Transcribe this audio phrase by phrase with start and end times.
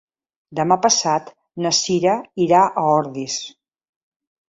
[0.59, 1.29] Demà passat
[1.65, 2.17] na Cira
[2.49, 3.41] irà a Ordis.